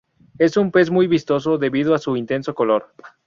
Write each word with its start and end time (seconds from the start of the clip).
Es 0.39 0.57
un 0.57 0.71
pez 0.71 0.89
muy 0.89 1.05
vistoso, 1.05 1.59
debido 1.59 1.93
a 1.93 1.99
su 1.99 2.17
intenso 2.17 2.55
color. 2.55 2.91